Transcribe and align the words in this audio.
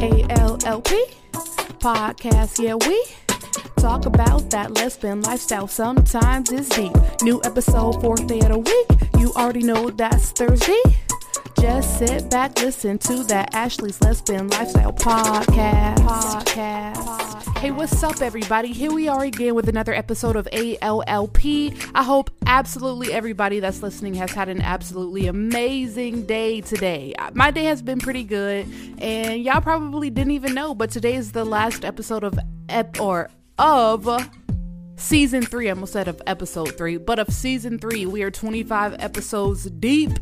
ALLP 0.00 0.90
podcast. 1.78 2.58
Yeah, 2.58 2.74
we 2.88 3.04
talk 3.76 4.06
about 4.06 4.48
that 4.50 4.72
lesbian 4.72 5.20
lifestyle. 5.20 5.68
Sometimes 5.68 6.50
it's 6.50 6.70
deep. 6.70 6.92
New 7.22 7.40
episode, 7.44 8.00
fourth 8.00 8.26
day 8.26 8.40
of 8.40 8.48
the 8.48 8.58
week. 8.58 9.10
You 9.18 9.30
already 9.36 9.62
know 9.62 9.90
that's 9.90 10.30
Thursday. 10.32 10.80
Just 11.60 11.98
sit 11.98 12.30
back, 12.30 12.58
listen 12.60 12.98
to 12.98 13.22
that 13.24 13.54
Ashley's 13.54 14.00
Lesbian 14.00 14.48
Lifestyle 14.48 14.92
podcast. 14.92 15.98
Podcast. 15.98 17.58
Hey, 17.58 17.70
what's 17.70 18.02
up, 18.02 18.20
everybody? 18.22 18.72
Here 18.72 18.90
we 18.90 19.06
are 19.06 19.24
again 19.24 19.54
with 19.54 19.68
another 19.68 19.92
episode 19.92 20.34
of 20.34 20.48
ALLP. 20.52 21.90
I 21.94 22.02
hope 22.02 22.30
absolutely 22.46 23.12
everybody 23.12 23.60
that's 23.60 23.82
listening 23.82 24.14
has 24.14 24.32
had 24.32 24.48
an 24.48 24.60
absolutely 24.62 25.26
amazing 25.26 26.26
day 26.26 26.62
today. 26.62 27.12
Uh, 27.18 27.30
my 27.34 27.50
day 27.50 27.64
has 27.64 27.82
been 27.82 27.98
pretty 28.00 28.24
good, 28.24 28.66
and 28.98 29.42
y'all 29.44 29.60
probably 29.60 30.10
didn't 30.10 30.32
even 30.32 30.54
know, 30.54 30.74
but 30.74 30.90
today 30.90 31.14
is 31.14 31.32
the 31.32 31.44
last 31.44 31.84
episode 31.84 32.24
of 32.24 32.38
ep 32.68 32.98
or 33.00 33.30
of 33.58 34.08
season 34.96 35.42
three. 35.42 35.68
I 35.68 35.72
almost 35.72 35.92
said 35.92 36.08
of 36.08 36.20
episode 36.26 36.76
three, 36.76 36.96
but 36.96 37.18
of 37.18 37.28
season 37.32 37.78
three. 37.78 38.06
We 38.06 38.22
are 38.22 38.30
25 38.30 38.96
episodes 38.98 39.64
deep 39.70 40.12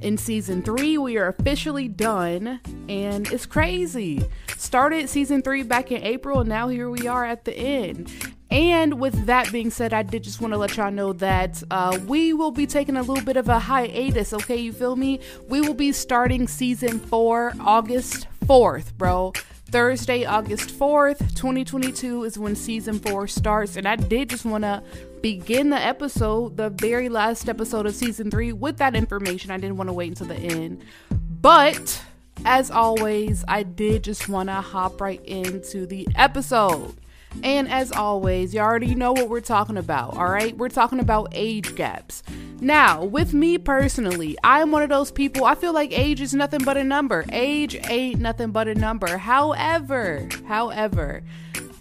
in 0.00 0.16
season 0.16 0.62
three. 0.62 0.98
We 0.98 1.16
are 1.18 1.28
officially 1.28 1.88
done, 1.88 2.60
and 2.88 3.26
it's 3.32 3.46
crazy. 3.46 4.24
Started 4.56 5.08
season 5.08 5.42
three 5.42 5.62
back 5.62 5.92
in 5.92 6.02
April, 6.02 6.40
and 6.40 6.48
now 6.48 6.68
here 6.68 6.90
we 6.90 7.06
are 7.06 7.24
at 7.24 7.44
the 7.44 7.56
end. 7.56 8.12
And 8.50 9.00
with 9.00 9.26
that 9.26 9.50
being 9.50 9.70
said, 9.70 9.92
I 9.92 10.02
did 10.02 10.22
just 10.22 10.40
want 10.40 10.54
to 10.54 10.58
let 10.58 10.76
y'all 10.76 10.90
know 10.90 11.12
that 11.14 11.62
uh, 11.70 11.98
we 12.06 12.32
will 12.32 12.52
be 12.52 12.66
taking 12.66 12.96
a 12.96 13.02
little 13.02 13.24
bit 13.24 13.36
of 13.36 13.48
a 13.48 13.58
hiatus, 13.58 14.32
okay? 14.32 14.56
You 14.56 14.72
feel 14.72 14.94
me? 14.96 15.20
We 15.48 15.60
will 15.60 15.74
be 15.74 15.92
starting 15.92 16.46
season 16.46 17.00
four 17.00 17.52
August 17.60 18.28
4th, 18.46 18.94
bro. 18.94 19.32
Thursday, 19.66 20.24
August 20.24 20.70
4th, 20.70 21.18
2022 21.34 22.24
is 22.24 22.38
when 22.38 22.54
season 22.54 22.98
four 23.00 23.26
starts. 23.26 23.76
And 23.76 23.86
I 23.86 23.96
did 23.96 24.30
just 24.30 24.44
want 24.44 24.62
to 24.62 24.82
begin 25.22 25.70
the 25.70 25.76
episode, 25.76 26.56
the 26.56 26.70
very 26.70 27.08
last 27.08 27.48
episode 27.48 27.84
of 27.86 27.94
season 27.94 28.30
three, 28.30 28.52
with 28.52 28.76
that 28.78 28.94
information. 28.94 29.50
I 29.50 29.58
didn't 29.58 29.76
want 29.76 29.88
to 29.88 29.94
wait 29.94 30.08
until 30.08 30.28
the 30.28 30.36
end. 30.36 30.84
But 31.10 32.02
as 32.44 32.70
always, 32.70 33.44
I 33.48 33.64
did 33.64 34.04
just 34.04 34.28
want 34.28 34.48
to 34.48 34.54
hop 34.54 35.00
right 35.00 35.24
into 35.24 35.84
the 35.86 36.06
episode. 36.14 36.94
And 37.42 37.68
as 37.68 37.92
always, 37.92 38.54
you 38.54 38.60
already 38.60 38.94
know 38.94 39.12
what 39.12 39.28
we're 39.28 39.40
talking 39.40 39.76
about, 39.76 40.16
all 40.16 40.28
right? 40.28 40.56
We're 40.56 40.68
talking 40.68 41.00
about 41.00 41.28
age 41.32 41.74
gaps. 41.76 42.22
Now, 42.60 43.04
with 43.04 43.34
me 43.34 43.58
personally, 43.58 44.36
I'm 44.42 44.72
one 44.72 44.82
of 44.82 44.88
those 44.88 45.10
people, 45.10 45.44
I 45.44 45.54
feel 45.54 45.72
like 45.72 45.96
age 45.96 46.20
is 46.20 46.34
nothing 46.34 46.64
but 46.64 46.76
a 46.76 46.84
number. 46.84 47.24
Age 47.30 47.76
ain't 47.88 48.20
nothing 48.20 48.50
but 48.50 48.66
a 48.68 48.74
number. 48.74 49.18
However, 49.18 50.28
however, 50.46 51.22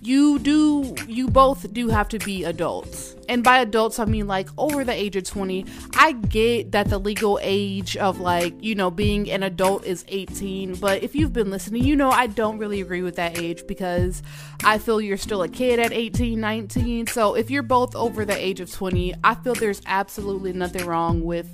you 0.05 0.37
do 0.39 0.95
you 1.07 1.27
both 1.27 1.73
do 1.73 1.89
have 1.89 2.07
to 2.09 2.19
be 2.19 2.43
adults. 2.43 3.15
And 3.27 3.43
by 3.43 3.57
adults 3.57 3.97
i 3.97 4.05
mean 4.05 4.27
like 4.27 4.49
over 4.55 4.83
the 4.83 4.93
age 4.93 5.15
of 5.15 5.23
20 5.23 5.65
i 5.95 6.11
get 6.11 6.73
that 6.73 6.89
the 6.89 6.99
legal 6.99 7.39
age 7.41 7.97
of 7.97 8.19
like 8.19 8.53
you 8.61 8.75
know 8.75 8.91
being 8.91 9.31
an 9.31 9.41
adult 9.41 9.83
is 9.83 10.05
18 10.09 10.75
but 10.75 11.01
if 11.01 11.15
you've 11.15 11.33
been 11.33 11.49
listening 11.49 11.83
you 11.83 11.95
know 11.95 12.11
i 12.11 12.27
don't 12.27 12.59
really 12.59 12.81
agree 12.81 13.01
with 13.01 13.15
that 13.15 13.39
age 13.39 13.65
because 13.65 14.21
i 14.63 14.77
feel 14.77 15.01
you're 15.01 15.17
still 15.17 15.41
a 15.41 15.49
kid 15.49 15.79
at 15.79 15.91
18 15.91 16.39
19 16.39 17.07
so 17.07 17.33
if 17.33 17.49
you're 17.49 17.63
both 17.63 17.95
over 17.95 18.25
the 18.25 18.37
age 18.37 18.59
of 18.59 18.71
20 18.71 19.15
i 19.23 19.33
feel 19.33 19.55
there's 19.55 19.81
absolutely 19.87 20.53
nothing 20.53 20.85
wrong 20.85 21.23
with 21.23 21.47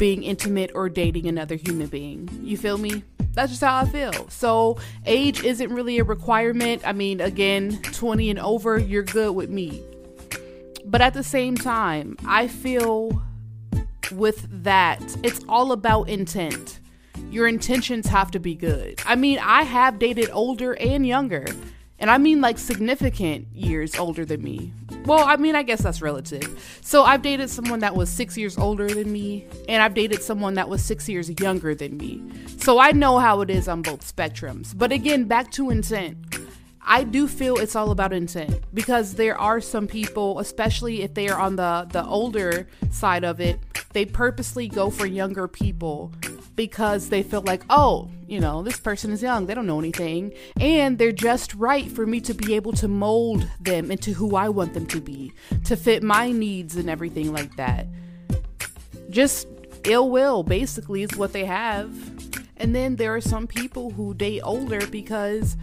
being 0.00 0.22
intimate 0.22 0.70
or 0.74 0.88
dating 0.88 1.26
another 1.26 1.56
human 1.56 1.86
being. 1.86 2.26
You 2.42 2.56
feel 2.56 2.78
me 2.78 3.04
that's 3.32 3.50
just 3.50 3.62
how 3.62 3.80
I 3.80 3.84
feel. 3.86 4.28
So 4.28 4.78
age 5.06 5.44
isn't 5.44 5.72
really 5.72 5.98
a 5.98 6.04
requirement. 6.04 6.82
I 6.86 6.92
mean, 6.92 7.20
again, 7.20 7.80
20 7.82 8.30
and 8.30 8.38
over, 8.38 8.78
you're 8.78 9.02
good 9.02 9.34
with 9.34 9.50
me. 9.50 9.82
But 10.84 11.00
at 11.00 11.14
the 11.14 11.22
same 11.22 11.56
time, 11.56 12.16
I 12.26 12.48
feel 12.48 13.22
with 14.12 14.46
that, 14.64 15.16
it's 15.22 15.40
all 15.48 15.72
about 15.72 16.08
intent. 16.08 16.80
Your 17.30 17.46
intentions 17.46 18.06
have 18.08 18.30
to 18.32 18.40
be 18.40 18.54
good. 18.54 19.00
I 19.06 19.14
mean, 19.14 19.38
I 19.38 19.62
have 19.62 19.98
dated 20.00 20.30
older 20.32 20.72
and 20.72 21.06
younger. 21.06 21.46
And 22.00 22.10
I 22.10 22.16
mean 22.16 22.40
like 22.40 22.58
significant 22.58 23.46
years 23.54 23.94
older 23.96 24.24
than 24.24 24.42
me. 24.42 24.72
Well, 25.04 25.22
I 25.22 25.36
mean, 25.36 25.54
I 25.54 25.62
guess 25.62 25.82
that's 25.82 26.00
relative. 26.00 26.78
So 26.80 27.04
I've 27.04 27.22
dated 27.22 27.50
someone 27.50 27.80
that 27.80 27.94
was 27.94 28.08
six 28.08 28.36
years 28.36 28.56
older 28.58 28.88
than 28.88 29.12
me, 29.12 29.46
and 29.68 29.82
I've 29.82 29.94
dated 29.94 30.22
someone 30.22 30.54
that 30.54 30.68
was 30.68 30.82
six 30.82 31.08
years 31.08 31.30
younger 31.40 31.74
than 31.74 31.96
me. 31.96 32.22
So 32.58 32.78
I 32.78 32.92
know 32.92 33.18
how 33.18 33.42
it 33.42 33.50
is 33.50 33.68
on 33.68 33.82
both 33.82 34.00
spectrums. 34.00 34.76
But 34.76 34.92
again, 34.92 35.24
back 35.24 35.50
to 35.52 35.70
intent. 35.70 36.16
I 36.82 37.04
do 37.04 37.28
feel 37.28 37.56
it's 37.56 37.76
all 37.76 37.90
about 37.90 38.12
intent 38.12 38.60
because 38.74 39.14
there 39.14 39.38
are 39.38 39.60
some 39.60 39.86
people, 39.86 40.38
especially 40.38 41.02
if 41.02 41.14
they 41.14 41.28
are 41.28 41.38
on 41.38 41.56
the 41.56 41.86
the 41.92 42.04
older 42.04 42.66
side 42.90 43.24
of 43.24 43.40
it, 43.40 43.60
they 43.92 44.06
purposely 44.06 44.66
go 44.66 44.90
for 44.90 45.06
younger 45.06 45.46
people 45.46 46.12
because 46.60 47.08
they 47.08 47.22
feel 47.22 47.40
like, 47.40 47.62
oh, 47.70 48.10
you 48.28 48.38
know, 48.38 48.62
this 48.62 48.78
person 48.78 49.12
is 49.12 49.22
young, 49.22 49.46
they 49.46 49.54
don't 49.54 49.66
know 49.66 49.78
anything, 49.78 50.30
and 50.60 50.98
they're 50.98 51.10
just 51.10 51.54
right 51.54 51.90
for 51.90 52.04
me 52.04 52.20
to 52.20 52.34
be 52.34 52.54
able 52.54 52.72
to 52.72 52.86
mold 52.86 53.48
them 53.60 53.90
into 53.90 54.12
who 54.12 54.36
I 54.36 54.50
want 54.50 54.74
them 54.74 54.84
to 54.88 55.00
be, 55.00 55.32
to 55.64 55.74
fit 55.74 56.02
my 56.02 56.30
needs 56.30 56.76
and 56.76 56.90
everything 56.90 57.32
like 57.32 57.56
that. 57.56 57.86
Just 59.08 59.48
ill 59.84 60.10
will, 60.10 60.42
basically, 60.42 61.02
is 61.02 61.16
what 61.16 61.32
they 61.32 61.46
have. 61.46 61.90
And 62.58 62.76
then 62.76 62.96
there 62.96 63.16
are 63.16 63.22
some 63.22 63.46
people 63.46 63.92
who 63.92 64.12
date 64.12 64.42
older 64.42 64.86
because 64.88 65.56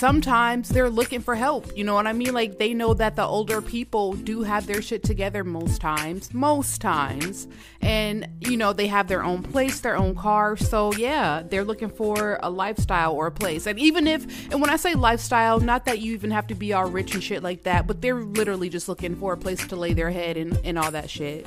sometimes 0.00 0.70
they're 0.70 0.88
looking 0.88 1.20
for 1.20 1.34
help. 1.34 1.76
You 1.76 1.84
know 1.84 1.94
what 1.94 2.06
I 2.06 2.14
mean? 2.14 2.32
Like 2.32 2.58
they 2.58 2.72
know 2.72 2.94
that 2.94 3.16
the 3.16 3.24
older 3.24 3.60
people 3.60 4.14
do 4.14 4.42
have 4.42 4.66
their 4.66 4.80
shit 4.80 5.02
together 5.02 5.44
most 5.44 5.78
times, 5.82 6.32
most 6.32 6.80
times. 6.80 7.46
And 7.82 8.26
you 8.40 8.56
know, 8.56 8.72
they 8.72 8.86
have 8.86 9.08
their 9.08 9.22
own 9.22 9.42
place, 9.42 9.80
their 9.80 9.98
own 9.98 10.14
car. 10.14 10.56
So 10.56 10.94
yeah, 10.94 11.42
they're 11.46 11.64
looking 11.64 11.90
for 11.90 12.40
a 12.42 12.48
lifestyle 12.48 13.12
or 13.12 13.26
a 13.26 13.30
place. 13.30 13.66
And 13.66 13.78
even 13.78 14.06
if 14.06 14.50
and 14.50 14.62
when 14.62 14.70
I 14.70 14.76
say 14.76 14.94
lifestyle, 14.94 15.60
not 15.60 15.84
that 15.84 15.98
you 15.98 16.14
even 16.14 16.30
have 16.30 16.46
to 16.46 16.54
be 16.54 16.72
all 16.72 16.90
rich 16.90 17.12
and 17.12 17.22
shit 17.22 17.42
like 17.42 17.64
that, 17.64 17.86
but 17.86 18.00
they're 18.00 18.22
literally 18.22 18.70
just 18.70 18.88
looking 18.88 19.16
for 19.16 19.34
a 19.34 19.36
place 19.36 19.66
to 19.66 19.76
lay 19.76 19.92
their 19.92 20.10
head 20.10 20.38
and, 20.38 20.58
and 20.64 20.78
all 20.78 20.90
that 20.90 21.10
shit. 21.10 21.46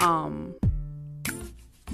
Um 0.00 0.56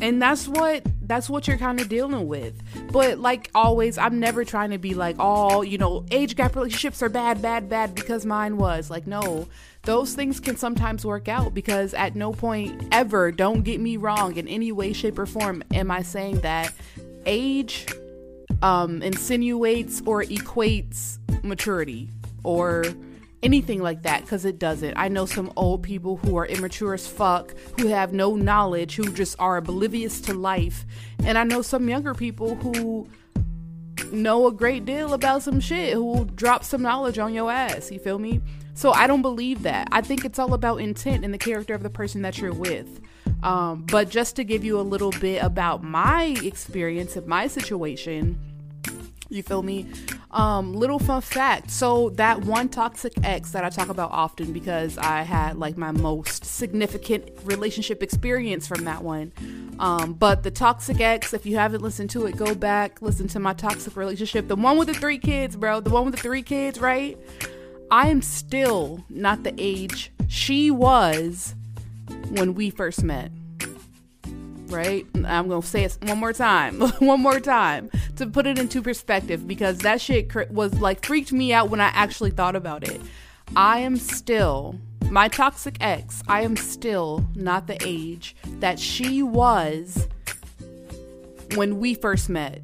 and 0.01 0.21
that's 0.21 0.49
what 0.49 0.85
that's 1.03 1.29
what 1.29 1.49
you're 1.49 1.59
kind 1.59 1.81
of 1.81 1.89
dealing 1.89 2.29
with. 2.29 2.63
But 2.93 3.19
like 3.19 3.51
always 3.55 3.99
i'm 3.99 4.21
never 4.21 4.45
trying 4.45 4.71
to 4.71 4.79
be 4.79 4.95
like 4.95 5.17
oh 5.19 5.63
you 5.63 5.79
know 5.79 6.05
age 6.11 6.37
gap 6.37 6.55
relationships 6.55 7.03
are 7.03 7.09
bad 7.09 7.43
bad 7.43 7.69
bad 7.69 7.95
because 7.95 8.25
mine 8.25 8.57
was. 8.57 8.91
Like 8.91 9.07
no 9.07 9.49
those 9.83 10.15
things 10.15 10.41
can 10.41 10.57
sometimes 10.57 11.05
work 11.05 11.29
out 11.29 11.55
because 11.55 11.95
at 11.95 12.15
no 12.15 12.33
point 12.33 12.83
ever 12.93 13.33
don't 13.33 13.63
get 13.63 13.81
me 13.81 13.97
wrong 13.97 14.37
in 14.37 14.47
any 14.47 14.73
way 14.73 14.93
shape 14.93 15.19
or 15.19 15.27
form 15.27 15.63
am 15.73 15.91
i 15.91 16.03
saying 16.03 16.39
that 16.41 16.73
age 17.25 17.87
um 18.63 19.01
insinuates 19.03 20.03
or 20.05 20.23
equates 20.23 21.19
maturity 21.43 22.11
or 22.45 22.85
anything 23.43 23.83
like 23.83 24.03
that 24.03 24.23
because 24.23 24.45
it 24.45 24.59
doesn't. 24.59 24.97
I 24.97 25.09
know 25.09 25.27
some 25.27 25.53
old 25.57 25.83
people 25.83 26.17
who 26.19 26.37
are 26.37 26.47
immature 26.47 26.95
as 26.95 27.07
fuck, 27.07 27.55
who 27.79 27.89
have 27.89 28.13
no 28.13 28.37
knowledge, 28.37 28.97
who 28.97 29.11
just 29.13 29.37
are 29.39 29.57
oblivious 29.57 30.21
to 30.23 30.35
life. 30.35 30.85
And 31.25 31.39
I 31.39 31.45
know 31.45 31.63
some 31.63 31.89
younger 31.89 32.15
people 32.15 32.57
who 32.57 33.09
know 34.13 34.47
a 34.47 34.53
great 34.53 34.85
deal 34.85 35.13
about 35.13 35.43
some 35.43 35.61
shit, 35.61 35.95
who 35.95 36.05
will 36.05 36.25
drop 36.25 36.65
some 36.65 36.83
knowledge 36.83 37.19
on 37.19 37.33
your 37.35 37.51
ass. 37.51 37.91
You 37.91 37.99
feel 37.99 38.19
me? 38.19 38.41
So 38.75 38.93
I 38.93 39.07
don't 39.07 39.23
believe 39.23 39.63
that. 39.63 39.89
I 39.93 40.01
think 40.01 40.25
it's 40.25 40.39
all 40.39 40.55
about 40.55 40.79
intent 40.79 41.25
and 41.25 41.35
the 41.35 41.39
character 41.39 41.75
of 41.75 41.83
the 41.83 41.91
person 41.91 42.23
that 42.23 42.39
you're 42.39 42.53
with. 42.53 43.01
Um, 43.43 43.85
but 43.91 44.11
just 44.11 44.37
to 44.37 44.45
give 44.45 44.65
you 44.65 44.79
a 44.79 44.83
little 44.83 45.13
bit 45.13 45.43
about 45.43 45.83
my 45.83 46.37
experience 46.43 47.17
and 47.17 47.27
my 47.27 47.47
situation, 47.47 48.39
you 49.31 49.43
feel 49.43 49.63
me? 49.63 49.87
Um, 50.33 50.75
little 50.75 50.99
fun 50.99 51.21
fact. 51.21 51.71
So 51.71 52.11
that 52.11 52.45
one 52.45 52.69
toxic 52.69 53.13
ex 53.23 53.53
that 53.53 53.65
I 53.65 53.71
talk 53.71 53.89
about 53.89 54.11
often 54.11 54.53
because 54.53 54.99
I 54.99 55.23
had 55.23 55.57
like 55.57 55.77
my 55.77 55.93
most 55.93 56.45
significant 56.45 57.31
relationship 57.45 58.03
experience 58.03 58.67
from 58.67 58.85
that 58.85 59.03
one. 59.03 59.33
Um, 59.79 60.13
but 60.13 60.43
the 60.43 60.51
toxic 60.51 61.01
ex, 61.01 61.33
if 61.33 61.47
you 61.47 61.57
haven't 61.57 61.81
listened 61.83 62.11
to 62.11 62.27
it, 62.27 62.37
go 62.37 62.55
back, 62.55 63.01
listen 63.01 63.29
to 63.29 63.41
my 63.41 63.55
toxic 63.55 63.97
relationship. 63.97 64.49
The 64.49 64.57
one 64.57 64.77
with 64.77 64.89
the 64.89 64.95
three 64.95 65.19
kids, 65.19 65.57
bro. 65.57 65.81
The 65.81 65.91
one 65.91 66.05
with 66.05 66.17
the 66.17 66.21
three 66.21 66.43
kids, 66.43 66.81
right? 66.81 67.17
I 67.91 68.09
am 68.09 68.23
still 68.23 69.05
not 69.09 69.43
the 69.43 69.55
age 69.59 70.13
she 70.29 70.71
was 70.71 71.55
when 72.31 72.55
we 72.55 72.71
first 72.71 73.03
met 73.03 73.31
right? 74.71 75.07
I'm 75.25 75.49
going 75.49 75.63
to 75.63 75.67
say 75.67 75.85
it 75.85 75.99
one 76.03 76.19
more 76.19 76.33
time, 76.33 76.81
one 76.99 77.21
more 77.21 77.41
time 77.41 77.91
to 78.17 78.27
put 78.27 78.47
it 78.47 78.59
into 78.59 78.83
perspective 78.83 79.47
because 79.47 79.79
that 79.79 80.01
shit 80.01 80.35
was 80.51 80.81
like 80.81 81.05
freaked 81.05 81.33
me 81.33 81.53
out 81.53 81.71
when 81.71 81.81
I 81.81 81.89
actually 81.89 82.31
thought 82.31 82.57
about 82.57 82.89
it. 82.89 83.01
I 83.57 83.81
am 83.81 83.97
still 83.97 84.79
my 85.11 85.27
toxic 85.27 85.77
ex, 85.81 86.23
I 86.29 86.43
am 86.43 86.57
still 86.57 87.27
not 87.35 87.67
the 87.67 87.77
age 87.85 88.37
that 88.61 88.79
she 88.79 89.23
was 89.23 90.07
when 91.57 91.81
we 91.81 91.95
first 91.95 92.29
met. 92.29 92.63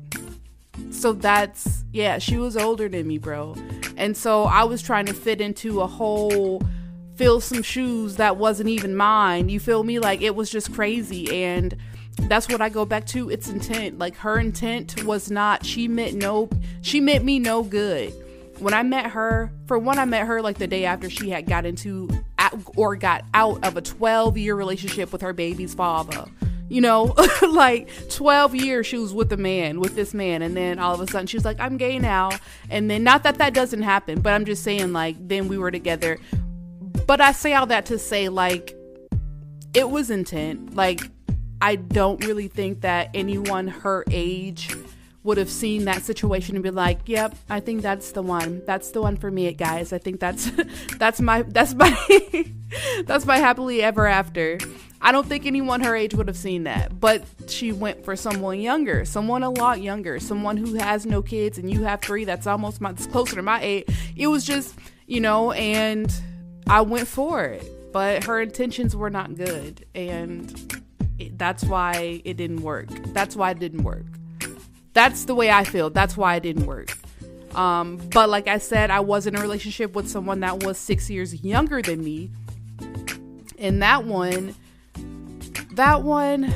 So 0.91 1.13
that's, 1.13 1.85
yeah, 1.93 2.19
she 2.19 2.37
was 2.37 2.57
older 2.57 2.89
than 2.89 3.07
me, 3.09 3.19
bro. 3.19 3.57
And 3.97 4.17
so 4.17 4.45
I 4.45 4.65
was 4.65 4.81
trying 4.81 5.07
to 5.07 5.15
fit 5.15 5.41
into 5.41 5.81
a 5.81 5.87
whole 5.87 6.63
fill 7.17 7.41
some 7.41 7.63
shoes 7.63 8.17
that 8.17 8.37
wasn't 8.37 8.69
even 8.69 8.95
mine. 8.95 9.49
You 9.49 9.59
feel 9.59 9.83
me? 9.83 9.99
Like 9.99 10.21
it 10.23 10.37
was 10.37 10.51
just 10.51 10.73
crazy. 10.73 11.45
And 11.45 11.77
that's 12.23 12.49
what 12.49 12.61
I 12.61 12.69
go 12.69 12.85
back 12.85 13.07
to. 13.09 13.31
It's 13.31 13.49
intent. 13.49 13.99
Like 13.99 14.17
her 14.17 14.39
intent 14.39 15.05
was 15.05 15.31
not, 15.31 15.65
she 15.65 15.89
meant 15.89 16.15
no, 16.15 16.49
she 16.83 17.01
meant 17.01 17.25
me 17.25 17.39
no 17.39 17.63
good. 17.63 18.13
When 18.59 18.73
I 18.73 18.83
met 18.83 19.11
her, 19.11 19.53
for 19.67 19.79
one, 19.79 19.99
I 19.99 20.07
met 20.07 20.27
her 20.27 20.41
like 20.41 20.59
the 20.59 20.67
day 20.67 20.87
after 20.87 21.11
she 21.11 21.31
had 21.31 21.47
got 21.47 21.67
into 21.67 22.09
or 22.77 22.97
got 22.97 23.25
out 23.35 23.65
of 23.65 23.77
a 23.77 23.83
12 23.83 24.39
year 24.39 24.55
relationship 24.55 25.13
with 25.13 25.21
her 25.23 25.33
baby's 25.33 25.75
father. 25.75 26.25
You 26.69 26.81
know, 26.81 27.15
like 27.49 27.89
12 28.11 28.55
years 28.57 28.87
she 28.87 28.99
was 28.99 29.13
with 29.15 29.33
a 29.33 29.37
man, 29.37 29.79
with 29.79 29.95
this 29.95 30.13
man, 30.15 30.43
and 30.43 30.57
then 30.57 30.79
all 30.79 30.95
of 30.95 31.01
a 31.01 31.07
sudden 31.07 31.27
she's 31.27 31.45
like, 31.45 31.61
I'm 31.61 31.77
gay 31.77 31.99
now. 31.99 32.31
And 32.71 32.91
then, 32.91 33.05
not 33.05 33.23
that 33.23 33.39
that 33.39 33.55
doesn't 33.55 33.83
happen, 33.83 34.21
but 34.21 34.33
I'm 34.33 34.45
just 34.45 34.65
saying, 34.65 34.93
like, 34.93 35.17
then 35.21 35.47
we 35.47 35.59
were 35.59 35.71
together. 35.71 36.19
But 37.07 37.21
I 37.21 37.33
say 37.33 37.55
all 37.55 37.67
that 37.67 37.87
to 37.87 37.99
say, 38.01 38.29
like, 38.29 38.75
it 39.75 39.91
was 39.91 40.11
intent. 40.11 40.75
Like, 40.75 41.03
I 41.61 41.77
don't 41.77 42.25
really 42.25 42.49
think 42.49 42.83
that 42.83 43.11
anyone 43.15 43.69
her 43.69 44.05
age 44.11 44.75
would 45.23 45.39
have 45.39 45.51
seen 45.51 45.87
that 45.87 46.03
situation 46.03 46.55
and 46.55 46.63
be 46.63 46.71
like, 46.71 47.01
"Yep, 47.07 47.37
I 47.51 47.61
think 47.61 47.83
that's 47.83 48.13
the 48.13 48.23
one. 48.23 48.63
That's 48.65 48.93
the 48.93 49.03
one 49.03 49.17
for 49.17 49.31
me, 49.31 49.53
guys. 49.53 49.93
I 49.93 49.99
think 49.99 50.21
that's 50.21 50.51
that's 50.99 51.21
my 51.21 51.43
that's 51.43 51.75
my 51.75 51.93
that's 53.05 53.27
my 53.27 53.39
happily 53.39 53.83
ever 53.83 54.07
after." 54.07 54.59
I 55.01 55.13
don't 55.13 55.27
think 55.27 55.47
anyone 55.47 55.83
her 55.83 55.95
age 55.95 56.15
would 56.15 56.27
have 56.27 56.37
seen 56.37 56.65
that, 56.65 56.99
but 56.99 57.23
she 57.49 57.71
went 57.71 58.05
for 58.05 58.17
someone 58.17 58.61
younger, 58.61 59.05
someone 59.05 59.43
a 59.43 59.51
lot 59.51 59.81
younger, 59.83 60.19
someone 60.19 60.57
who 60.57 60.75
has 60.75 61.05
no 61.05 61.23
kids 61.23 61.59
and 61.59 61.71
you 61.71 61.85
have 61.85 62.01
three. 62.01 62.25
That's 62.25 62.47
almost 62.47 62.81
my 62.81 62.93
that's 62.93 63.07
closer 63.07 63.37
to 63.37 63.43
my 63.43 63.61
age. 63.63 63.85
It 64.17 64.29
was 64.29 64.45
just, 64.45 64.75
you 65.07 65.21
know, 65.21 65.53
and 65.53 66.13
I 66.67 66.81
went 66.81 67.07
for 67.09 67.45
it, 67.45 67.93
but 67.93 68.25
her 68.25 68.41
intentions 68.41 68.97
were 68.97 69.11
not 69.11 69.37
good, 69.37 69.85
and 69.95 70.83
that's 71.33 71.65
why 71.65 72.21
it 72.25 72.37
didn't 72.37 72.63
work. 72.63 72.89
That's 73.13 73.37
why 73.37 73.51
it 73.53 73.59
didn't 73.59 73.85
work. 73.85 74.05
That's 74.93 75.25
the 75.25 75.35
way 75.35 75.51
I 75.51 75.65
feel. 75.65 75.91
That's 75.91 76.17
why 76.17 76.37
it 76.37 76.43
didn't 76.43 76.67
work. 76.67 76.97
Um, 77.57 77.97
but 78.13 78.29
like 78.29 78.49
I 78.49 78.59
said, 78.59 78.91
I 78.91 79.01
was 79.01 79.27
in 79.27 79.35
a 79.35 79.41
relationship 79.41 79.95
with 79.95 80.09
someone 80.09 80.41
that 80.41 80.63
was 80.63 80.79
six 80.79 81.09
years 81.09 81.43
younger 81.43 81.81
than 81.81 82.05
me. 82.05 82.31
And 83.59 83.83
that 83.83 84.05
one, 84.05 84.55
that 85.73 86.03
one, 86.03 86.55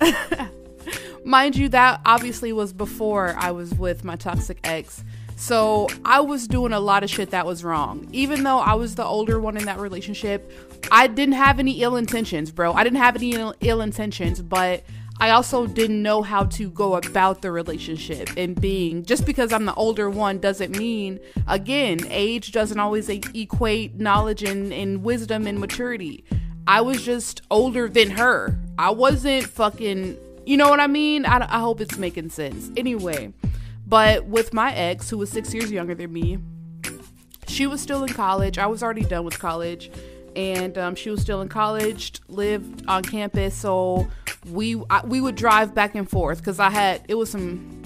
mind 1.24 1.56
you, 1.56 1.68
that 1.70 2.00
obviously 2.06 2.52
was 2.52 2.72
before 2.72 3.34
I 3.36 3.50
was 3.50 3.74
with 3.74 4.04
my 4.04 4.14
toxic 4.14 4.60
ex. 4.62 5.02
So 5.36 5.86
I 6.04 6.20
was 6.20 6.48
doing 6.48 6.72
a 6.72 6.80
lot 6.80 7.04
of 7.04 7.10
shit 7.10 7.30
that 7.30 7.46
was 7.46 7.62
wrong. 7.62 8.08
Even 8.10 8.42
though 8.42 8.58
I 8.58 8.74
was 8.74 8.94
the 8.94 9.04
older 9.04 9.38
one 9.38 9.56
in 9.56 9.66
that 9.66 9.78
relationship, 9.78 10.50
I 10.90 11.06
didn't 11.06 11.34
have 11.34 11.58
any 11.58 11.82
ill 11.82 11.96
intentions, 11.96 12.50
bro. 12.50 12.72
I 12.72 12.82
didn't 12.82 12.98
have 12.98 13.16
any 13.16 13.34
Ill, 13.34 13.54
Ill 13.60 13.82
intentions, 13.82 14.40
but 14.40 14.82
I 15.20 15.30
also 15.30 15.66
didn't 15.66 16.02
know 16.02 16.22
how 16.22 16.44
to 16.44 16.70
go 16.70 16.96
about 16.96 17.42
the 17.42 17.50
relationship 17.50 18.30
and 18.36 18.58
being 18.58 19.04
just 19.04 19.24
because 19.26 19.52
I'm 19.52 19.66
the 19.66 19.74
older 19.74 20.10
one 20.10 20.38
doesn't 20.38 20.76
mean 20.76 21.20
again 21.48 22.00
age 22.10 22.52
doesn't 22.52 22.78
always 22.78 23.08
equate 23.08 23.98
knowledge 23.98 24.42
and, 24.42 24.72
and 24.72 25.02
wisdom 25.02 25.46
and 25.46 25.58
maturity. 25.58 26.24
I 26.66 26.80
was 26.80 27.02
just 27.02 27.42
older 27.50 27.88
than 27.88 28.10
her. 28.10 28.58
I 28.78 28.90
wasn't 28.90 29.46
fucking 29.46 30.18
you 30.44 30.56
know 30.56 30.68
what 30.68 30.80
I 30.80 30.86
mean? 30.86 31.26
I, 31.26 31.38
I 31.38 31.58
hope 31.58 31.80
it's 31.80 31.98
making 31.98 32.30
sense. 32.30 32.70
Anyway, 32.76 33.32
but 33.86 34.26
with 34.26 34.52
my 34.52 34.74
ex 34.74 35.10
who 35.10 35.18
was 35.18 35.30
six 35.30 35.54
years 35.54 35.70
younger 35.70 35.94
than 35.94 36.12
me, 36.12 36.38
she 37.46 37.66
was 37.66 37.80
still 37.80 38.02
in 38.04 38.12
college. 38.12 38.58
I 38.58 38.66
was 38.66 38.82
already 38.82 39.04
done 39.04 39.24
with 39.24 39.38
college 39.38 39.90
and 40.34 40.76
um, 40.76 40.94
she 40.94 41.08
was 41.10 41.22
still 41.22 41.40
in 41.40 41.48
college, 41.48 42.20
lived 42.28 42.84
on 42.86 43.02
campus. 43.02 43.54
So 43.54 44.08
we 44.50 44.80
I, 44.90 45.04
we 45.04 45.20
would 45.20 45.34
drive 45.34 45.74
back 45.74 45.94
and 45.94 46.08
forth 46.08 46.38
because 46.38 46.60
I 46.60 46.70
had 46.70 47.02
it 47.08 47.14
was 47.14 47.30
some 47.30 47.82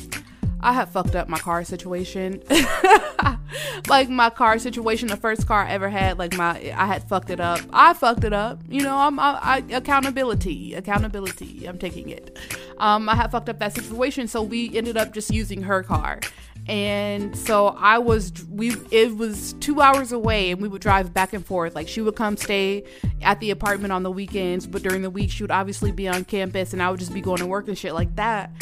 I 0.62 0.72
had 0.72 0.90
fucked 0.90 1.14
up 1.14 1.28
my 1.28 1.38
car 1.38 1.64
situation. 1.64 2.42
like 3.88 4.08
my 4.08 4.30
car 4.30 4.58
situation, 4.58 5.08
the 5.08 5.16
first 5.16 5.46
car 5.46 5.64
I 5.64 5.70
ever 5.70 5.88
had, 5.88 6.18
like 6.18 6.34
my 6.34 6.72
I 6.76 6.86
had 6.86 7.08
fucked 7.08 7.30
it 7.30 7.40
up. 7.40 7.60
I 7.72 7.94
fucked 7.94 8.24
it 8.24 8.32
up. 8.32 8.60
You 8.68 8.82
know, 8.82 8.98
I'm 8.98 9.18
I, 9.18 9.38
I, 9.42 9.64
accountability, 9.72 10.74
accountability. 10.74 11.66
I'm 11.66 11.78
taking 11.78 12.10
it. 12.10 12.36
Um, 12.80 13.08
I 13.08 13.14
had 13.14 13.30
fucked 13.30 13.48
up 13.48 13.58
that 13.58 13.74
situation, 13.74 14.26
so 14.26 14.42
we 14.42 14.76
ended 14.76 14.96
up 14.96 15.12
just 15.12 15.30
using 15.30 15.62
her 15.62 15.82
car. 15.82 16.20
And 16.66 17.36
so 17.36 17.68
I 17.68 17.98
was 17.98 18.32
we 18.48 18.74
it 18.90 19.16
was 19.16 19.54
two 19.54 19.80
hours 19.80 20.12
away 20.12 20.50
and 20.50 20.60
we 20.60 20.68
would 20.68 20.82
drive 20.82 21.12
back 21.12 21.32
and 21.32 21.44
forth. 21.44 21.74
Like 21.74 21.88
she 21.88 22.00
would 22.00 22.16
come 22.16 22.36
stay 22.36 22.84
at 23.22 23.40
the 23.40 23.50
apartment 23.50 23.92
on 23.92 24.02
the 24.02 24.10
weekends 24.10 24.66
but 24.66 24.82
during 24.82 25.02
the 25.02 25.10
week 25.10 25.30
she 25.30 25.42
would 25.42 25.50
obviously 25.50 25.90
be 25.90 26.06
on 26.06 26.24
campus 26.24 26.72
and 26.72 26.82
I 26.82 26.90
would 26.90 27.00
just 27.00 27.14
be 27.14 27.20
going 27.20 27.38
to 27.38 27.46
work 27.46 27.66
and 27.66 27.76
shit 27.76 27.94
like 27.94 28.14
that. 28.16 28.52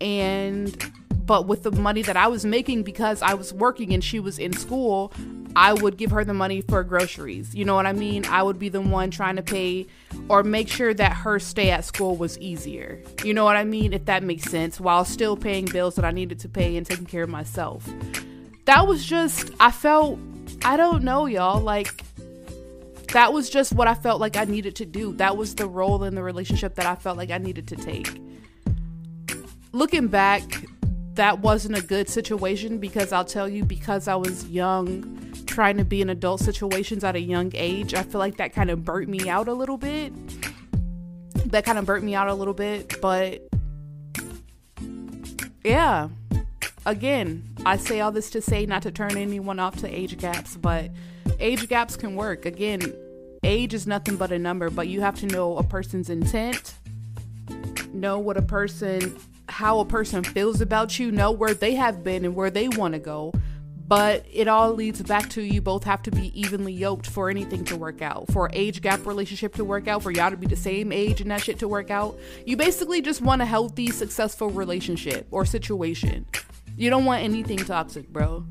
And 0.00 0.92
but 1.26 1.48
with 1.48 1.64
the 1.64 1.72
money 1.72 2.02
that 2.02 2.16
I 2.16 2.28
was 2.28 2.44
making 2.44 2.84
because 2.84 3.20
I 3.20 3.34
was 3.34 3.52
working 3.52 3.92
and 3.92 4.04
she 4.04 4.20
was 4.20 4.38
in 4.38 4.52
school 4.52 5.12
I 5.56 5.72
would 5.72 5.96
give 5.96 6.10
her 6.10 6.22
the 6.22 6.34
money 6.34 6.60
for 6.60 6.84
groceries. 6.84 7.54
You 7.54 7.64
know 7.64 7.74
what 7.74 7.86
I 7.86 7.94
mean? 7.94 8.26
I 8.26 8.42
would 8.42 8.58
be 8.58 8.68
the 8.68 8.82
one 8.82 9.10
trying 9.10 9.36
to 9.36 9.42
pay 9.42 9.86
or 10.28 10.42
make 10.42 10.68
sure 10.68 10.92
that 10.92 11.14
her 11.14 11.38
stay 11.38 11.70
at 11.70 11.86
school 11.86 12.14
was 12.14 12.38
easier. 12.38 13.02
You 13.24 13.32
know 13.32 13.44
what 13.44 13.56
I 13.56 13.64
mean? 13.64 13.94
If 13.94 14.04
that 14.04 14.22
makes 14.22 14.44
sense, 14.44 14.78
while 14.78 15.06
still 15.06 15.34
paying 15.34 15.64
bills 15.64 15.94
that 15.94 16.04
I 16.04 16.10
needed 16.10 16.38
to 16.40 16.48
pay 16.50 16.76
and 16.76 16.84
taking 16.84 17.06
care 17.06 17.22
of 17.22 17.30
myself. 17.30 17.88
That 18.66 18.86
was 18.86 19.02
just, 19.02 19.50
I 19.58 19.70
felt, 19.70 20.18
I 20.62 20.76
don't 20.76 21.02
know, 21.02 21.24
y'all. 21.24 21.62
Like, 21.62 22.02
that 23.14 23.32
was 23.32 23.48
just 23.48 23.72
what 23.72 23.88
I 23.88 23.94
felt 23.94 24.20
like 24.20 24.36
I 24.36 24.44
needed 24.44 24.76
to 24.76 24.84
do. 24.84 25.14
That 25.14 25.38
was 25.38 25.54
the 25.54 25.66
role 25.66 26.04
in 26.04 26.14
the 26.14 26.22
relationship 26.22 26.74
that 26.74 26.84
I 26.84 26.96
felt 26.96 27.16
like 27.16 27.30
I 27.30 27.38
needed 27.38 27.66
to 27.68 27.76
take. 27.76 28.20
Looking 29.72 30.08
back, 30.08 30.42
that 31.16 31.40
wasn't 31.40 31.76
a 31.76 31.82
good 31.82 32.08
situation 32.08 32.78
because 32.78 33.10
I'll 33.10 33.24
tell 33.24 33.48
you, 33.48 33.64
because 33.64 34.06
I 34.06 34.14
was 34.14 34.46
young 34.48 35.34
trying 35.46 35.78
to 35.78 35.84
be 35.84 36.02
in 36.02 36.10
adult 36.10 36.40
situations 36.40 37.04
at 37.04 37.16
a 37.16 37.20
young 37.20 37.50
age, 37.54 37.94
I 37.94 38.02
feel 38.02 38.18
like 38.18 38.36
that 38.36 38.52
kind 38.52 38.70
of 38.70 38.84
burnt 38.84 39.08
me 39.08 39.28
out 39.28 39.48
a 39.48 39.54
little 39.54 39.78
bit. 39.78 40.12
That 41.50 41.64
kind 41.64 41.78
of 41.78 41.86
burnt 41.86 42.04
me 42.04 42.14
out 42.14 42.28
a 42.28 42.34
little 42.34 42.54
bit, 42.54 43.00
but 43.00 43.48
yeah. 45.64 46.08
Again, 46.84 47.42
I 47.64 47.78
say 47.78 48.00
all 48.00 48.12
this 48.12 48.30
to 48.30 48.42
say 48.42 48.66
not 48.66 48.82
to 48.82 48.90
turn 48.90 49.16
anyone 49.16 49.58
off 49.58 49.76
to 49.78 49.88
age 49.88 50.16
gaps, 50.18 50.56
but 50.56 50.90
age 51.40 51.66
gaps 51.68 51.96
can 51.96 52.14
work. 52.14 52.44
Again, 52.44 52.80
age 53.42 53.72
is 53.72 53.86
nothing 53.86 54.16
but 54.16 54.30
a 54.32 54.38
number, 54.38 54.68
but 54.68 54.86
you 54.86 55.00
have 55.00 55.14
to 55.16 55.26
know 55.26 55.56
a 55.56 55.62
person's 55.64 56.10
intent, 56.10 56.74
know 57.92 58.18
what 58.18 58.36
a 58.36 58.42
person 58.42 59.18
how 59.56 59.78
a 59.78 59.86
person 59.86 60.22
feels 60.22 60.60
about 60.60 60.98
you, 60.98 61.10
know 61.10 61.30
where 61.30 61.54
they 61.54 61.74
have 61.76 62.04
been 62.04 62.26
and 62.26 62.34
where 62.34 62.50
they 62.50 62.68
want 62.68 62.92
to 62.92 63.00
go, 63.00 63.32
but 63.88 64.22
it 64.30 64.48
all 64.48 64.74
leads 64.74 65.00
back 65.00 65.30
to 65.30 65.40
you 65.40 65.62
both 65.62 65.82
have 65.84 66.02
to 66.02 66.10
be 66.10 66.38
evenly 66.38 66.74
yoked 66.74 67.06
for 67.06 67.30
anything 67.30 67.64
to 67.64 67.74
work 67.74 68.02
out. 68.02 68.30
For 68.32 68.50
age 68.52 68.82
gap 68.82 69.06
relationship 69.06 69.54
to 69.54 69.64
work 69.64 69.88
out, 69.88 70.02
for 70.02 70.10
y'all 70.10 70.30
to 70.30 70.36
be 70.36 70.46
the 70.46 70.56
same 70.56 70.92
age 70.92 71.22
and 71.22 71.30
that 71.30 71.42
shit 71.42 71.58
to 71.60 71.68
work 71.68 71.90
out. 71.90 72.18
You 72.44 72.58
basically 72.58 73.00
just 73.00 73.22
want 73.22 73.40
a 73.40 73.46
healthy, 73.46 73.86
successful 73.86 74.50
relationship 74.50 75.26
or 75.30 75.46
situation. 75.46 76.26
You 76.76 76.90
don't 76.90 77.06
want 77.06 77.24
anything 77.24 77.56
toxic, 77.56 78.10
bro. 78.10 78.44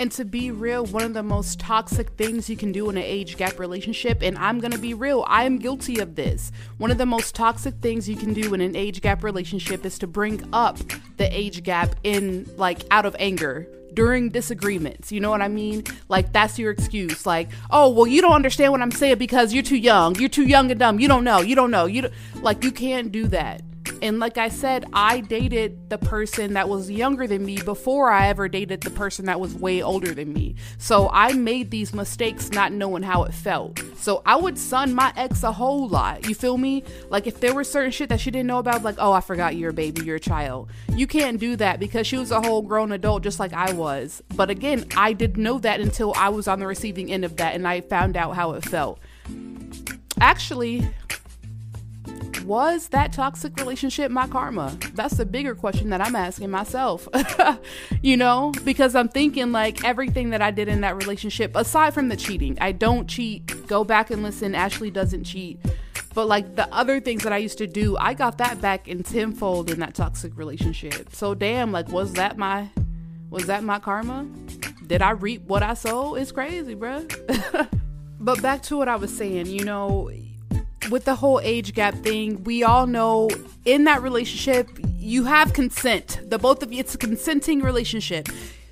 And 0.00 0.10
to 0.12 0.24
be 0.24 0.50
real, 0.50 0.86
one 0.86 1.02
of 1.02 1.12
the 1.12 1.22
most 1.22 1.60
toxic 1.60 2.08
things 2.12 2.48
you 2.48 2.56
can 2.56 2.72
do 2.72 2.88
in 2.88 2.96
an 2.96 3.02
age 3.02 3.36
gap 3.36 3.58
relationship, 3.58 4.22
and 4.22 4.38
I'm 4.38 4.58
gonna 4.58 4.78
be 4.78 4.94
real, 4.94 5.26
I 5.28 5.44
am 5.44 5.58
guilty 5.58 5.98
of 5.98 6.14
this. 6.14 6.52
One 6.78 6.90
of 6.90 6.96
the 6.96 7.04
most 7.04 7.34
toxic 7.34 7.74
things 7.82 8.08
you 8.08 8.16
can 8.16 8.32
do 8.32 8.54
in 8.54 8.62
an 8.62 8.74
age 8.74 9.02
gap 9.02 9.22
relationship 9.22 9.84
is 9.84 9.98
to 9.98 10.06
bring 10.06 10.42
up 10.54 10.78
the 11.18 11.28
age 11.30 11.62
gap 11.64 11.96
in 12.02 12.50
like 12.56 12.80
out 12.90 13.04
of 13.04 13.14
anger 13.18 13.68
during 13.92 14.30
disagreements. 14.30 15.12
You 15.12 15.20
know 15.20 15.28
what 15.28 15.42
I 15.42 15.48
mean? 15.48 15.84
Like 16.08 16.32
that's 16.32 16.58
your 16.58 16.70
excuse. 16.70 17.26
Like, 17.26 17.50
oh, 17.70 17.90
well, 17.90 18.06
you 18.06 18.22
don't 18.22 18.32
understand 18.32 18.72
what 18.72 18.80
I'm 18.80 18.92
saying 18.92 19.18
because 19.18 19.52
you're 19.52 19.62
too 19.62 19.76
young. 19.76 20.14
You're 20.14 20.30
too 20.30 20.46
young 20.46 20.70
and 20.70 20.80
dumb. 20.80 20.98
You 20.98 21.08
don't 21.08 21.24
know. 21.24 21.40
You 21.42 21.54
don't 21.54 21.70
know. 21.70 21.84
You 21.84 22.02
don't, 22.02 22.14
like 22.36 22.64
you 22.64 22.72
can't 22.72 23.12
do 23.12 23.26
that. 23.28 23.60
And 24.02 24.18
like 24.18 24.38
I 24.38 24.48
said, 24.48 24.86
I 24.92 25.20
dated 25.20 25.90
the 25.90 25.98
person 25.98 26.54
that 26.54 26.68
was 26.68 26.90
younger 26.90 27.26
than 27.26 27.44
me 27.44 27.60
before 27.60 28.10
I 28.10 28.28
ever 28.28 28.48
dated 28.48 28.80
the 28.80 28.90
person 28.90 29.26
that 29.26 29.38
was 29.38 29.54
way 29.54 29.82
older 29.82 30.14
than 30.14 30.32
me. 30.32 30.54
So 30.78 31.10
I 31.12 31.32
made 31.32 31.70
these 31.70 31.92
mistakes 31.92 32.50
not 32.50 32.72
knowing 32.72 33.02
how 33.02 33.24
it 33.24 33.34
felt. 33.34 33.82
So 33.96 34.22
I 34.24 34.36
would 34.36 34.58
son 34.58 34.94
my 34.94 35.12
ex 35.16 35.42
a 35.42 35.52
whole 35.52 35.86
lot. 35.88 36.26
You 36.26 36.34
feel 36.34 36.56
me? 36.56 36.82
Like 37.10 37.26
if 37.26 37.40
there 37.40 37.54
were 37.54 37.64
certain 37.64 37.90
shit 37.90 38.08
that 38.08 38.20
she 38.20 38.30
didn't 38.30 38.46
know 38.46 38.58
about, 38.58 38.82
like, 38.82 38.96
oh, 38.98 39.12
I 39.12 39.20
forgot 39.20 39.56
you're 39.56 39.70
a 39.70 39.74
baby, 39.74 40.02
you're 40.02 40.16
a 40.16 40.20
child. 40.20 40.70
You 40.94 41.06
can't 41.06 41.38
do 41.38 41.56
that 41.56 41.78
because 41.78 42.06
she 42.06 42.16
was 42.16 42.30
a 42.30 42.40
whole 42.40 42.62
grown 42.62 42.92
adult 42.92 43.22
just 43.22 43.38
like 43.38 43.52
I 43.52 43.72
was. 43.72 44.22
But 44.34 44.48
again, 44.48 44.86
I 44.96 45.12
didn't 45.12 45.42
know 45.42 45.58
that 45.58 45.80
until 45.80 46.14
I 46.14 46.30
was 46.30 46.48
on 46.48 46.58
the 46.58 46.66
receiving 46.66 47.12
end 47.12 47.24
of 47.24 47.36
that 47.36 47.54
and 47.54 47.68
I 47.68 47.82
found 47.82 48.16
out 48.16 48.34
how 48.34 48.52
it 48.52 48.64
felt. 48.64 48.98
Actually, 50.20 50.88
was 52.50 52.88
that 52.88 53.12
toxic 53.12 53.56
relationship 53.58 54.10
my 54.10 54.26
karma? 54.26 54.76
That's 54.94 55.16
the 55.16 55.24
bigger 55.24 55.54
question 55.54 55.90
that 55.90 56.00
I'm 56.00 56.16
asking 56.16 56.50
myself. 56.50 57.08
you 58.02 58.16
know, 58.16 58.52
because 58.64 58.96
I'm 58.96 59.08
thinking 59.08 59.52
like 59.52 59.84
everything 59.84 60.30
that 60.30 60.42
I 60.42 60.50
did 60.50 60.66
in 60.66 60.80
that 60.80 60.96
relationship, 60.96 61.54
aside 61.54 61.94
from 61.94 62.08
the 62.08 62.16
cheating, 62.16 62.58
I 62.60 62.72
don't 62.72 63.06
cheat. 63.06 63.68
Go 63.68 63.84
back 63.84 64.10
and 64.10 64.24
listen. 64.24 64.56
Ashley 64.56 64.90
doesn't 64.90 65.22
cheat. 65.22 65.60
But 66.12 66.26
like 66.26 66.56
the 66.56 66.66
other 66.74 66.98
things 66.98 67.22
that 67.22 67.32
I 67.32 67.36
used 67.36 67.58
to 67.58 67.68
do, 67.68 67.96
I 67.98 68.14
got 68.14 68.38
that 68.38 68.60
back 68.60 68.88
in 68.88 69.04
tenfold 69.04 69.70
in 69.70 69.78
that 69.78 69.94
toxic 69.94 70.36
relationship. 70.36 71.14
So 71.14 71.36
damn, 71.36 71.70
like 71.70 71.88
was 71.90 72.14
that 72.14 72.36
my 72.36 72.68
was 73.30 73.46
that 73.46 73.62
my 73.62 73.78
karma? 73.78 74.26
Did 74.88 75.02
I 75.02 75.10
reap 75.10 75.42
what 75.42 75.62
I 75.62 75.74
sowed? 75.74 76.16
It's 76.16 76.32
crazy, 76.32 76.74
bruh. 76.74 77.06
but 78.18 78.42
back 78.42 78.62
to 78.64 78.76
what 78.76 78.88
I 78.88 78.96
was 78.96 79.16
saying, 79.16 79.46
you 79.46 79.64
know, 79.64 80.10
with 80.88 81.04
the 81.04 81.16
whole 81.16 81.40
age 81.40 81.74
gap 81.74 81.94
thing, 81.96 82.42
we 82.44 82.62
all 82.62 82.86
know 82.86 83.28
in 83.64 83.84
that 83.84 84.02
relationship, 84.02 84.68
you 84.98 85.24
have 85.24 85.52
consent. 85.52 86.20
The 86.24 86.38
both 86.38 86.62
of 86.62 86.72
you, 86.72 86.80
it's 86.80 86.94
a 86.94 86.98
consenting 86.98 87.60
relationship. 87.60 88.28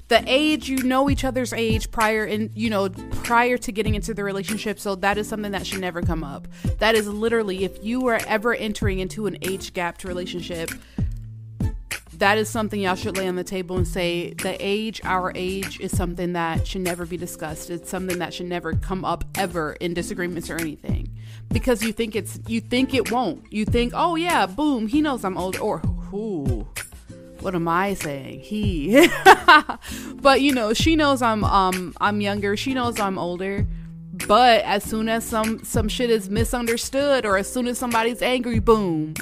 The 0.08 0.22
age, 0.26 0.70
you 0.70 0.78
know 0.84 1.10
each 1.10 1.22
other's 1.22 1.52
age 1.52 1.90
prior 1.90 2.24
in 2.24 2.50
you 2.54 2.70
know, 2.70 2.88
prior 2.88 3.58
to 3.58 3.72
getting 3.72 3.94
into 3.94 4.14
the 4.14 4.24
relationship. 4.24 4.80
So 4.80 4.94
that 4.96 5.18
is 5.18 5.28
something 5.28 5.52
that 5.52 5.66
should 5.66 5.80
never 5.80 6.00
come 6.00 6.24
up. 6.24 6.48
That 6.78 6.94
is 6.94 7.06
literally 7.06 7.64
if 7.64 7.84
you 7.84 8.00
were 8.00 8.18
ever 8.26 8.54
entering 8.54 9.00
into 9.00 9.26
an 9.26 9.36
age 9.42 9.74
gapped 9.74 10.04
relationship, 10.04 10.70
that 12.18 12.36
is 12.36 12.48
something 12.48 12.80
y'all 12.80 12.96
should 12.96 13.16
lay 13.16 13.28
on 13.28 13.36
the 13.36 13.44
table 13.44 13.76
and 13.76 13.86
say 13.86 14.34
the 14.34 14.56
age, 14.58 15.00
our 15.04 15.32
age, 15.34 15.78
is 15.78 15.96
something 15.96 16.32
that 16.32 16.66
should 16.66 16.80
never 16.80 17.06
be 17.06 17.16
discussed. 17.16 17.70
It's 17.70 17.88
something 17.88 18.18
that 18.18 18.34
should 18.34 18.46
never 18.46 18.72
come 18.74 19.04
up 19.04 19.24
ever 19.36 19.74
in 19.74 19.94
disagreements 19.94 20.50
or 20.50 20.56
anything, 20.56 21.16
because 21.48 21.82
you 21.82 21.92
think 21.92 22.16
it's 22.16 22.40
you 22.48 22.60
think 22.60 22.92
it 22.92 23.12
won't. 23.12 23.52
You 23.52 23.64
think, 23.64 23.92
oh 23.94 24.16
yeah, 24.16 24.46
boom, 24.46 24.88
he 24.88 25.00
knows 25.00 25.24
I'm 25.24 25.38
older, 25.38 25.60
or 25.60 25.78
who? 25.78 26.66
What 27.40 27.54
am 27.54 27.68
I 27.68 27.94
saying? 27.94 28.40
He. 28.40 29.08
but 30.14 30.40
you 30.40 30.52
know, 30.52 30.74
she 30.74 30.96
knows 30.96 31.22
I'm 31.22 31.44
um 31.44 31.94
I'm 32.00 32.20
younger. 32.20 32.56
She 32.56 32.74
knows 32.74 32.98
I'm 32.98 33.18
older. 33.18 33.64
But 34.26 34.64
as 34.64 34.82
soon 34.82 35.08
as 35.08 35.24
some 35.24 35.62
some 35.62 35.88
shit 35.88 36.10
is 36.10 36.28
misunderstood, 36.28 37.24
or 37.24 37.36
as 37.36 37.50
soon 37.52 37.68
as 37.68 37.78
somebody's 37.78 38.22
angry, 38.22 38.58
boom 38.58 39.14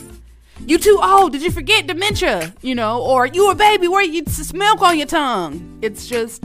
you 0.61 0.79
too 0.79 0.99
old. 1.03 1.33
Did 1.33 1.43
you 1.43 1.51
forget 1.51 1.87
dementia? 1.87 2.55
You 2.63 2.75
know, 2.75 3.03
or 3.03 3.27
you 3.27 3.51
a 3.51 3.55
baby. 3.55 3.89
Where 3.89 4.03
you 4.03 4.25
milk 4.55 4.81
on 4.81 4.97
your 4.97 5.07
tongue? 5.07 5.79
It's 5.83 6.07
just 6.07 6.45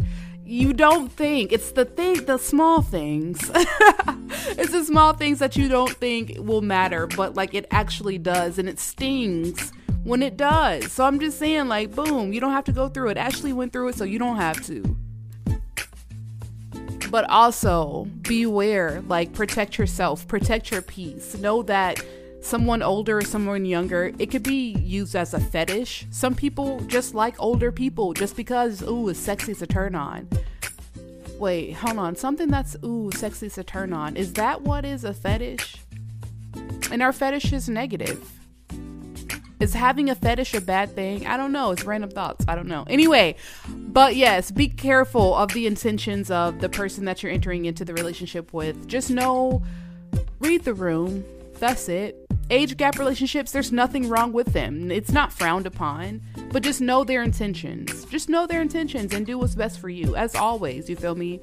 you 0.52 0.74
don't 0.74 1.10
think 1.10 1.54
it's 1.54 1.72
the 1.72 1.86
thing 1.86 2.26
the 2.26 2.38
small 2.38 2.82
things 2.82 3.40
it's 3.56 4.74
the 4.74 4.84
small 4.84 5.14
things 5.14 5.40
that 5.40 5.56
you 5.56 5.70
don't 5.70 5.94
think 5.94 6.34
will 6.40 6.62
matter 6.62 7.08
but 7.08 7.36
like 7.36 7.54
it 7.54 7.66
actually 7.72 8.18
does 8.18 8.60
and 8.60 8.68
it 8.68 8.78
stings 8.78 9.72
when 10.04 10.22
it 10.22 10.36
does 10.36 10.92
so 10.92 11.06
i'm 11.06 11.22
just 11.22 11.40
saying 11.40 11.70
like 11.70 11.96
boom 11.96 12.34
you 12.34 12.42
don't 12.42 12.52
have 12.52 12.66
to 12.66 12.74
go 12.74 12.90
through 12.90 13.08
it 13.08 13.16
ashley 13.16 13.54
went 13.54 13.72
through 13.72 13.88
it 13.88 13.96
so 13.96 14.04
you 14.04 14.20
don't 14.20 14.36
have 14.36 14.62
to 14.62 14.84
but 17.10 17.24
also 17.30 18.06
beware 18.24 19.02
like 19.08 19.32
protect 19.32 19.78
yourself 19.78 20.28
protect 20.28 20.70
your 20.70 20.82
peace 20.82 21.38
know 21.38 21.64
that 21.64 22.04
someone 22.42 22.82
older 22.82 23.20
or 23.20 23.22
someone 23.22 23.66
younger, 23.66 24.12
it 24.18 24.32
could 24.32 24.44
be 24.44 24.72
used 24.74 25.16
as 25.16 25.34
a 25.34 25.40
fetish. 25.40 26.08
Some 26.10 26.36
people 26.36 26.80
just 26.82 27.14
like 27.14 27.36
older 27.40 27.72
people 27.72 28.14
just 28.14 28.36
because, 28.36 28.82
ooh, 28.84 29.10
it's 29.10 29.20
sexy 29.20 29.54
to 29.56 29.68
turn 29.68 29.96
on. 29.96 30.28
Wait, 31.40 31.74
hold 31.74 31.98
on. 31.98 32.16
Something 32.16 32.50
that's, 32.50 32.76
ooh, 32.84 33.12
sexy 33.16 33.50
to 33.50 33.64
turn 33.64 33.94
on. 33.94 34.18
Is 34.18 34.34
that 34.34 34.62
what 34.62 34.86
is 34.86 35.04
a 35.04 35.14
fetish? 35.14 35.78
And 36.92 37.02
our 37.02 37.14
fetish 37.14 37.54
is 37.54 37.70
negative. 37.70 38.30
Is 39.60 39.76
having 39.76 40.10
a 40.10 40.16
fetish 40.16 40.56
a 40.56 40.62
bad 40.62 40.96
thing? 40.96 41.28
I 41.28 41.38
don't 41.38 41.52
know. 41.52 41.70
It's 41.72 41.84
random 41.84 42.10
thoughts. 42.10 42.46
I 42.48 42.56
don't 42.56 42.68
know. 42.68 42.84
Anyway, 42.88 43.36
but 43.70 44.16
yes, 44.16 44.50
be 44.50 44.68
careful 44.68 45.36
of 45.36 45.54
the 45.54 45.68
intentions 45.68 46.32
of 46.32 46.60
the 46.60 46.70
person 46.70 47.06
that 47.06 47.22
you're 47.22 47.32
entering 47.32 47.66
into 47.66 47.86
the 47.86 47.94
relationship 47.94 48.54
with. 48.54 48.88
Just 48.88 49.12
know, 49.12 49.62
read 50.40 50.64
the 50.64 50.74
room. 50.74 51.24
That's 51.60 51.88
it 51.90 52.21
age 52.52 52.78
gap 52.78 53.00
relationships, 53.00 53.52
there's 53.52 53.72
nothing 53.72 54.10
wrong 54.10 54.34
with 54.34 54.54
them. 54.54 54.92
It's 54.92 55.12
not 55.12 55.34
frowned 55.34 55.66
upon, 55.66 56.22
but 56.52 56.62
just 56.62 56.82
know 56.82 57.04
their 57.04 57.24
intentions. 57.24 58.06
Just 58.06 58.30
know 58.30 58.46
their 58.46 58.62
intentions 58.62 59.14
and 59.14 59.26
do 59.26 59.38
what's 59.38 59.56
best 59.56 59.80
for 59.80 59.90
you, 59.90 60.16
as 60.16 60.36
always. 60.36 60.90
You 60.90 60.96
feel 60.96 61.16
me? 61.16 61.40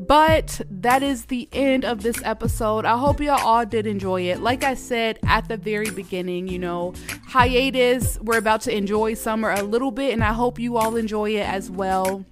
But 0.00 0.60
that 0.70 1.02
is 1.02 1.24
the 1.24 1.48
end 1.52 1.84
of 1.84 2.02
this 2.02 2.22
episode. 2.22 2.84
I 2.84 2.96
hope 2.96 3.20
y'all 3.20 3.40
all 3.40 3.66
did 3.66 3.86
enjoy 3.86 4.22
it. 4.22 4.40
Like 4.40 4.62
I 4.62 4.74
said 4.74 5.18
at 5.26 5.48
the 5.48 5.56
very 5.56 5.90
beginning, 5.90 6.46
you 6.46 6.58
know, 6.58 6.94
hiatus, 7.26 8.18
we're 8.20 8.38
about 8.38 8.60
to 8.62 8.76
enjoy 8.76 9.14
summer 9.14 9.50
a 9.50 9.62
little 9.62 9.90
bit, 9.90 10.12
and 10.12 10.22
I 10.22 10.32
hope 10.32 10.58
you 10.58 10.76
all 10.76 10.94
enjoy 10.96 11.30
it 11.30 11.48
as 11.48 11.70
well. 11.70 12.24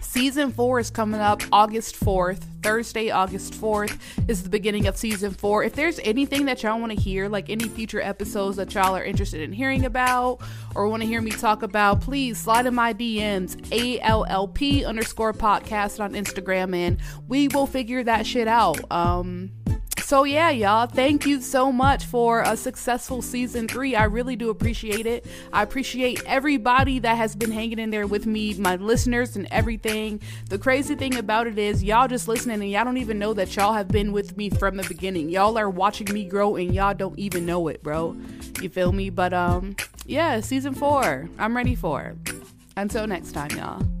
Season 0.00 0.52
four 0.52 0.78
is 0.80 0.90
coming 0.90 1.20
up 1.20 1.42
August 1.52 1.98
4th. 1.98 2.42
Thursday, 2.62 3.10
August 3.10 3.54
4th 3.54 3.96
is 4.26 4.42
the 4.42 4.48
beginning 4.48 4.88
of 4.88 4.96
season 4.96 5.32
four. 5.32 5.62
If 5.62 5.74
there's 5.74 6.00
anything 6.00 6.46
that 6.46 6.64
y'all 6.64 6.80
want 6.80 6.90
to 6.90 7.00
hear, 7.00 7.28
like 7.28 7.48
any 7.48 7.68
future 7.68 8.00
episodes 8.00 8.56
that 8.56 8.74
y'all 8.74 8.96
are 8.96 9.04
interested 9.04 9.40
in 9.40 9.52
hearing 9.52 9.84
about 9.84 10.40
or 10.74 10.88
want 10.88 11.02
to 11.02 11.06
hear 11.06 11.22
me 11.22 11.30
talk 11.30 11.62
about, 11.62 12.00
please 12.00 12.38
slide 12.38 12.66
in 12.66 12.74
my 12.74 12.92
DMs, 12.92 13.56
ALLP 13.70 14.84
underscore 14.84 15.32
podcast 15.32 16.00
on 16.00 16.14
Instagram, 16.14 16.74
and 16.74 16.98
we 17.28 17.46
will 17.48 17.68
figure 17.68 18.02
that 18.02 18.26
shit 18.26 18.48
out. 18.48 18.80
Um, 18.90 19.52
so 20.06 20.22
yeah, 20.22 20.50
y'all, 20.50 20.86
thank 20.86 21.26
you 21.26 21.42
so 21.42 21.72
much 21.72 22.04
for 22.04 22.42
a 22.42 22.56
successful 22.56 23.22
season 23.22 23.66
three. 23.66 23.96
I 23.96 24.04
really 24.04 24.36
do 24.36 24.50
appreciate 24.50 25.04
it. 25.04 25.26
I 25.52 25.64
appreciate 25.64 26.22
everybody 26.26 27.00
that 27.00 27.16
has 27.16 27.34
been 27.34 27.50
hanging 27.50 27.80
in 27.80 27.90
there 27.90 28.06
with 28.06 28.24
me, 28.24 28.54
my 28.54 28.76
listeners 28.76 29.34
and 29.34 29.48
everything. 29.50 30.20
The 30.48 30.58
crazy 30.58 30.94
thing 30.94 31.16
about 31.16 31.48
it 31.48 31.58
is 31.58 31.82
y'all 31.82 32.06
just 32.06 32.28
listening 32.28 32.62
and 32.62 32.70
y'all 32.70 32.84
don't 32.84 32.98
even 32.98 33.18
know 33.18 33.34
that 33.34 33.56
y'all 33.56 33.72
have 33.72 33.88
been 33.88 34.12
with 34.12 34.36
me 34.36 34.48
from 34.48 34.76
the 34.76 34.84
beginning. 34.84 35.28
Y'all 35.28 35.58
are 35.58 35.68
watching 35.68 36.14
me 36.14 36.24
grow 36.24 36.54
and 36.54 36.72
y'all 36.72 36.94
don't 36.94 37.18
even 37.18 37.44
know 37.44 37.66
it, 37.66 37.82
bro. 37.82 38.16
You 38.62 38.68
feel 38.68 38.92
me? 38.92 39.10
But 39.10 39.32
um 39.32 39.74
yeah, 40.06 40.38
season 40.38 40.74
four. 40.74 41.28
I'm 41.36 41.56
ready 41.56 41.74
for. 41.74 42.14
Until 42.76 43.08
next 43.08 43.32
time, 43.32 43.50
y'all. 43.56 43.95